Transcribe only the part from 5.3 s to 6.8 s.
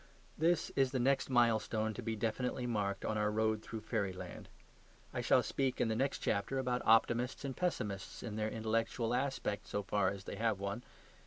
speak in the next chapter